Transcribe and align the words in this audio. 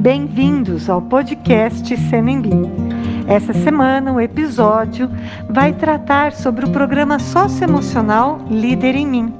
Bem-vindos 0.00 0.88
ao 0.88 1.02
podcast 1.02 1.94
Senembi. 2.08 2.48
Essa 3.28 3.52
semana 3.52 4.10
o 4.10 4.18
episódio 4.18 5.10
vai 5.50 5.74
tratar 5.74 6.32
sobre 6.32 6.64
o 6.64 6.72
programa 6.72 7.18
socioemocional 7.18 8.38
Líder 8.50 8.94
em 8.94 9.06
Mim. 9.06 9.34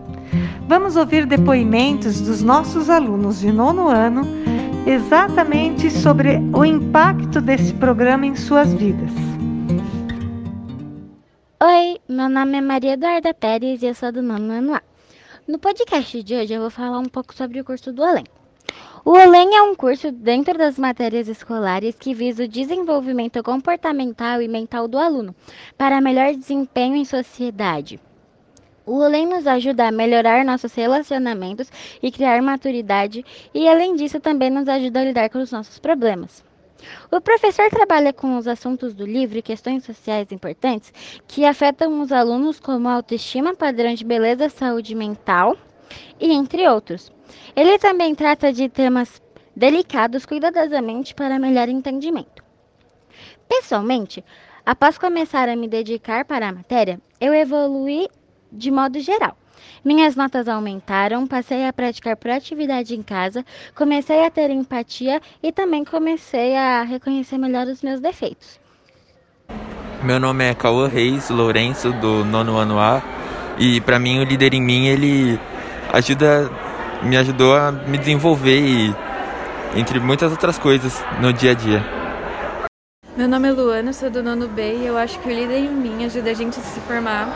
Vamos 0.68 0.96
ouvir 0.96 1.24
depoimentos 1.24 2.20
dos 2.20 2.42
nossos 2.42 2.90
alunos 2.90 3.40
de 3.40 3.50
nono 3.50 3.88
ano 3.88 4.20
exatamente 4.86 5.90
sobre 5.90 6.36
o 6.54 6.62
impacto 6.62 7.40
desse 7.40 7.72
programa 7.72 8.26
em 8.26 8.36
suas 8.36 8.74
vidas. 8.74 9.10
Oi, 11.62 11.98
meu 12.06 12.28
nome 12.28 12.58
é 12.58 12.60
Maria 12.60 12.92
Eduarda 12.92 13.32
Pérez 13.32 13.82
e 13.82 13.86
eu 13.86 13.94
sou 13.94 14.12
do 14.12 14.20
nono 14.20 14.52
ano 14.52 14.74
A. 14.74 14.82
No 15.48 15.58
podcast 15.58 16.22
de 16.22 16.34
hoje 16.34 16.52
eu 16.52 16.60
vou 16.60 16.70
falar 16.70 16.98
um 16.98 17.08
pouco 17.08 17.34
sobre 17.34 17.62
o 17.62 17.64
curso 17.64 17.90
do 17.90 18.04
Além. 18.04 18.24
O 19.02 19.16
Além 19.16 19.56
é 19.56 19.62
um 19.62 19.74
curso 19.74 20.12
dentro 20.12 20.58
das 20.58 20.78
matérias 20.78 21.26
escolares 21.26 21.94
que 21.98 22.12
visa 22.12 22.44
o 22.44 22.48
desenvolvimento 22.48 23.42
comportamental 23.42 24.42
e 24.42 24.48
mental 24.48 24.86
do 24.86 24.98
aluno 24.98 25.34
para 25.78 26.02
melhor 26.02 26.34
desempenho 26.34 26.96
em 26.96 27.04
sociedade. 27.06 27.98
O 28.84 29.02
Além 29.02 29.26
nos 29.26 29.46
ajuda 29.46 29.88
a 29.88 29.90
melhorar 29.90 30.44
nossos 30.44 30.74
relacionamentos 30.74 31.72
e 32.02 32.10
criar 32.10 32.42
maturidade, 32.42 33.24
e 33.54 33.66
além 33.66 33.96
disso, 33.96 34.20
também 34.20 34.50
nos 34.50 34.68
ajuda 34.68 35.00
a 35.00 35.04
lidar 35.04 35.30
com 35.30 35.38
os 35.38 35.50
nossos 35.50 35.78
problemas. 35.78 36.44
O 37.10 37.22
professor 37.22 37.70
trabalha 37.70 38.12
com 38.12 38.36
os 38.36 38.46
assuntos 38.46 38.92
do 38.92 39.06
livro 39.06 39.38
e 39.38 39.42
questões 39.42 39.82
sociais 39.82 40.30
importantes 40.30 40.92
que 41.26 41.46
afetam 41.46 42.02
os 42.02 42.12
alunos, 42.12 42.60
como 42.60 42.88
autoestima, 42.88 43.54
padrão 43.54 43.94
de 43.94 44.04
beleza, 44.04 44.50
saúde 44.50 44.94
mental 44.94 45.56
e 46.20 46.32
entre 46.32 46.68
outros. 46.68 47.10
Ele 47.54 47.78
também 47.78 48.14
trata 48.14 48.52
de 48.52 48.68
temas 48.68 49.20
delicados 49.54 50.24
cuidadosamente 50.24 51.14
para 51.14 51.38
melhor 51.38 51.68
entendimento. 51.68 52.42
Pessoalmente, 53.48 54.24
após 54.64 54.96
começar 54.96 55.48
a 55.48 55.56
me 55.56 55.68
dedicar 55.68 56.24
para 56.24 56.48
a 56.48 56.52
matéria, 56.52 57.00
eu 57.20 57.34
evolui 57.34 58.08
de 58.52 58.70
modo 58.70 59.00
geral. 59.00 59.36
Minhas 59.84 60.16
notas 60.16 60.48
aumentaram, 60.48 61.26
passei 61.26 61.66
a 61.66 61.72
praticar 61.72 62.16
proatividade 62.16 62.94
em 62.94 63.02
casa, 63.02 63.44
comecei 63.74 64.24
a 64.24 64.30
ter 64.30 64.50
empatia 64.50 65.20
e 65.42 65.52
também 65.52 65.84
comecei 65.84 66.56
a 66.56 66.82
reconhecer 66.82 67.38
melhor 67.38 67.66
os 67.66 67.82
meus 67.82 68.00
defeitos. 68.00 68.58
Meu 70.02 70.18
nome 70.18 70.44
é 70.44 70.54
Cauã 70.54 70.88
Reis 70.88 71.28
Lourenço, 71.28 71.92
do 71.92 72.24
nono 72.24 72.56
ano 72.56 72.78
A, 72.78 73.02
e 73.58 73.80
para 73.82 73.98
mim 73.98 74.20
o 74.20 74.24
Líder 74.24 74.54
em 74.54 74.62
Mim, 74.62 74.86
ele 74.86 75.38
ajuda 75.92 76.50
me 77.02 77.16
ajudou 77.16 77.54
a 77.54 77.72
me 77.72 77.98
desenvolver 77.98 78.60
e 78.60 78.94
entre 79.76 79.98
muitas 80.00 80.30
outras 80.30 80.58
coisas 80.58 81.02
no 81.20 81.32
dia 81.32 81.52
a 81.52 81.54
dia. 81.54 81.84
Meu 83.16 83.28
nome 83.28 83.48
é 83.48 83.52
Luana, 83.52 83.92
sou 83.92 84.10
do 84.10 84.22
nono 84.22 84.48
B 84.48 84.76
e 84.76 84.86
eu 84.86 84.96
acho 84.96 85.18
que 85.18 85.28
o 85.28 85.32
líder 85.32 85.58
em 85.58 85.68
mim 85.68 86.04
ajuda 86.04 86.30
a 86.30 86.34
gente 86.34 86.58
a 86.58 86.62
se 86.62 86.80
formar 86.80 87.28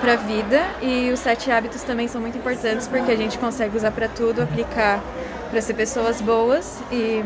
para 0.00 0.14
a 0.14 0.16
vida 0.16 0.60
e 0.80 1.10
os 1.12 1.20
sete 1.20 1.50
hábitos 1.50 1.82
também 1.82 2.08
são 2.08 2.20
muito 2.20 2.36
importantes 2.36 2.88
porque 2.88 3.12
a 3.12 3.16
gente 3.16 3.38
consegue 3.38 3.76
usar 3.76 3.92
para 3.92 4.08
tudo, 4.08 4.42
aplicar 4.42 5.00
para 5.50 5.60
ser 5.60 5.74
pessoas 5.74 6.20
boas 6.20 6.80
e 6.90 7.22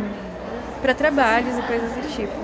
para 0.83 0.93
trabalhos 0.95 1.57
e 1.57 1.63
coisas 1.63 1.91
do 1.93 2.15
tipo. 2.15 2.35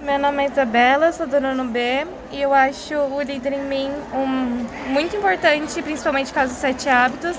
Meu 0.00 0.18
nome 0.18 0.44
é 0.44 0.50
Isabela, 0.50 1.12
sou 1.12 1.26
do 1.26 1.40
nono 1.40 1.64
B 1.64 2.06
e 2.32 2.42
eu 2.42 2.52
acho 2.52 2.94
o 2.94 3.22
líder 3.22 3.52
em 3.52 3.64
mim 3.64 3.90
um, 4.12 4.66
muito 4.92 5.16
importante, 5.16 5.80
principalmente 5.80 6.32
caso 6.32 6.52
dos 6.52 6.60
sete 6.60 6.88
hábitos, 6.88 7.36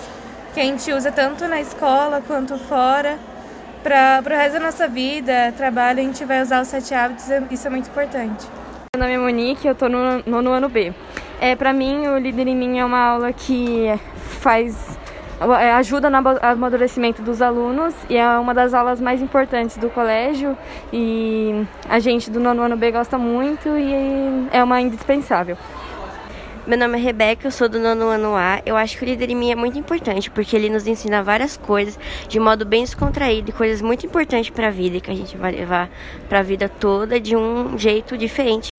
que 0.56 0.62
a 0.62 0.64
gente 0.64 0.90
usa 0.94 1.12
tanto 1.12 1.46
na 1.50 1.60
escola 1.60 2.24
quanto 2.26 2.58
fora. 2.58 3.20
Para 3.84 4.24
o 4.26 4.30
resto 4.30 4.54
da 4.54 4.60
nossa 4.62 4.88
vida, 4.88 5.54
trabalho, 5.58 6.00
a 6.00 6.04
gente 6.04 6.24
vai 6.24 6.42
usar 6.42 6.62
os 6.62 6.70
sete 6.70 6.94
hábitos, 6.94 7.26
isso 7.52 7.68
é 7.68 7.70
muito 7.70 7.90
importante. 7.90 8.48
Meu 8.96 9.04
nome 9.04 9.14
é 9.14 9.18
Monique, 9.18 9.68
eu 9.68 9.74
estou 9.74 9.90
no, 9.90 10.24
no, 10.26 10.52
ano 10.52 10.70
B. 10.70 10.94
É, 11.42 11.58
para 11.58 11.74
mim, 11.74 12.08
o 12.08 12.18
Líder 12.18 12.48
em 12.48 12.56
Mim 12.56 12.80
é 12.80 12.86
uma 12.86 13.00
aula 13.00 13.34
que 13.34 13.88
faz 14.40 14.98
é, 15.60 15.74
ajuda 15.74 16.10
no 16.10 16.18
amadurecimento 16.42 17.22
dos 17.22 17.42
alunos 17.42 17.94
e 18.10 18.16
é 18.16 18.26
uma 18.40 18.54
das 18.54 18.74
aulas 18.74 19.02
mais 19.02 19.22
importantes 19.22 19.76
do 19.76 19.90
colégio 19.90 20.58
e 20.94 21.66
a 21.90 22.00
gente 22.00 22.32
do 22.32 22.40
nono 22.40 22.62
ano 22.62 22.78
B 22.78 22.92
gosta 22.94 23.18
muito 23.18 23.68
e 23.78 24.48
é 24.54 24.64
uma 24.64 24.80
indispensável. 24.80 25.58
Meu 26.68 26.80
nome 26.80 26.98
é 26.98 27.02
Rebeca, 27.02 27.46
eu 27.46 27.52
sou 27.52 27.70
do 27.70 27.78
nono 27.78 28.08
ano 28.08 28.36
A. 28.36 28.60
Eu 28.66 28.76
acho 28.76 28.98
que 28.98 29.04
o 29.04 29.06
líder 29.06 29.30
em 29.30 29.36
mim 29.36 29.52
é 29.52 29.56
muito 29.56 29.78
importante, 29.78 30.32
porque 30.32 30.56
ele 30.56 30.68
nos 30.68 30.88
ensina 30.88 31.22
várias 31.22 31.56
coisas 31.56 32.00
de 32.28 32.40
modo 32.40 32.66
bem 32.66 32.84
descontraído 32.84 33.52
e 33.52 33.54
coisas 33.54 33.84
muito 33.84 34.04
importantes 34.08 34.50
para 34.50 34.70
a 34.70 34.72
vida 34.72 34.98
e 34.98 35.02
que 35.02 35.12
a 35.12 35.16
gente 35.16 35.38
vai 35.38 35.52
levar 35.52 35.92
para 36.28 36.40
a 36.40 36.42
vida 36.42 36.68
toda 36.68 37.20
de 37.20 37.36
um 37.36 37.78
jeito 37.78 38.18
diferente. 38.18 38.70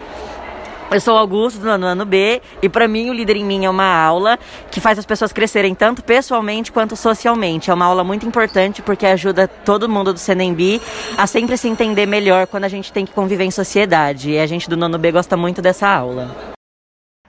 Eu 0.90 1.00
sou 1.00 1.16
Augusto, 1.16 1.60
do 1.60 1.68
ano 1.68 2.04
B, 2.04 2.42
e 2.60 2.68
para 2.68 2.88
mim 2.88 3.08
o 3.08 3.12
Líder 3.12 3.36
em 3.36 3.44
Mim 3.44 3.64
é 3.64 3.70
uma 3.70 4.04
aula 4.04 4.36
que 4.68 4.80
faz 4.80 4.98
as 4.98 5.06
pessoas 5.06 5.32
crescerem 5.32 5.72
tanto 5.72 6.02
pessoalmente 6.02 6.72
quanto 6.72 6.96
socialmente. 6.96 7.70
É 7.70 7.74
uma 7.74 7.84
aula 7.84 8.02
muito 8.02 8.26
importante 8.26 8.82
porque 8.82 9.06
ajuda 9.06 9.46
todo 9.46 9.88
mundo 9.88 10.12
do 10.12 10.18
CNMB 10.18 10.80
a 11.16 11.26
sempre 11.28 11.56
se 11.56 11.68
entender 11.68 12.06
melhor 12.06 12.48
quando 12.48 12.64
a 12.64 12.68
gente 12.68 12.92
tem 12.92 13.06
que 13.06 13.12
conviver 13.12 13.44
em 13.44 13.50
sociedade. 13.52 14.32
E 14.32 14.38
a 14.40 14.46
gente 14.46 14.68
do 14.68 14.76
nono 14.76 14.98
B 14.98 15.12
gosta 15.12 15.36
muito 15.36 15.62
dessa 15.62 15.86
aula. 15.86 16.55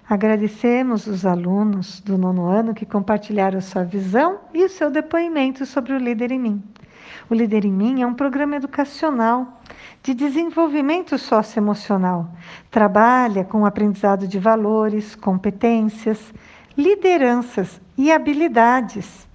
Agradecemos 0.10 1.06
os 1.06 1.26
alunos 1.26 2.00
do 2.00 2.18
nono 2.18 2.46
ano 2.46 2.74
que 2.74 2.86
compartilharam 2.86 3.60
sua 3.60 3.84
visão 3.84 4.40
e 4.54 4.64
o 4.64 4.70
seu 4.70 4.90
depoimento 4.90 5.66
sobre 5.66 5.92
o 5.92 5.98
Líder 5.98 6.32
em 6.32 6.40
Mim. 6.40 6.64
O 7.30 7.34
Líder 7.34 7.66
em 7.66 7.74
Mim 7.74 8.02
é 8.02 8.08
um 8.08 8.14
programa 8.14 8.56
educacional 8.56 9.62
de 10.02 10.14
desenvolvimento 10.14 11.18
socioemocional. 11.18 12.32
Trabalha 12.72 13.44
com 13.44 13.64
o 13.64 13.66
aprendizado 13.66 14.26
de 14.26 14.40
valores, 14.40 15.14
competências, 15.14 16.34
lideranças 16.78 17.82
e 17.98 18.10
habilidades. 18.10 19.28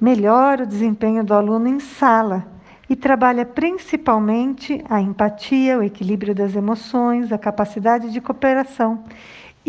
Melhora 0.00 0.64
o 0.64 0.66
desempenho 0.66 1.22
do 1.22 1.34
aluno 1.34 1.68
em 1.68 1.78
sala 1.78 2.46
e 2.88 2.96
trabalha 2.96 3.44
principalmente 3.44 4.82
a 4.88 4.98
empatia, 4.98 5.78
o 5.78 5.82
equilíbrio 5.82 6.34
das 6.34 6.56
emoções, 6.56 7.30
a 7.30 7.36
capacidade 7.36 8.10
de 8.10 8.18
cooperação 8.18 9.04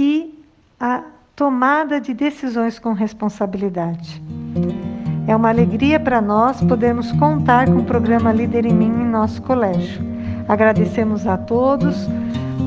e 0.02 0.34
a 0.80 1.04
tomada 1.36 2.02
de 2.02 2.12
decisões 2.12 2.80
com 2.80 2.92
responsabilidade. 2.92 4.20
É 5.28 5.36
uma 5.36 5.50
alegria 5.50 6.00
para 6.00 6.20
nós 6.20 6.60
podermos 6.64 7.12
contar 7.14 7.68
com 7.68 7.78
o 7.78 7.86
programa 7.86 8.32
Líder 8.32 8.66
em 8.66 8.74
Mim 8.74 8.88
em 8.88 9.06
nosso 9.06 9.40
colégio. 9.44 10.02
Agradecemos 10.48 11.28
a 11.28 11.38
todos 11.38 11.96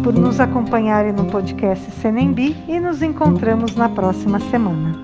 por 0.05 0.15
nos 0.15 0.39
acompanharem 0.39 1.13
no 1.13 1.25
podcast 1.25 1.91
Senembi 2.01 2.57
e 2.69 2.79
nos 2.79 3.03
encontramos 3.03 3.75
na 3.75 3.89
próxima 3.89 4.39
semana. 4.39 5.04